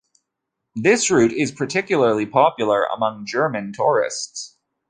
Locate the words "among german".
2.85-3.71